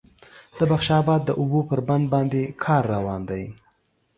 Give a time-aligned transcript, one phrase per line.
[0.57, 3.43] د بخش آباد د اوبو پر بند باندې کار روان دی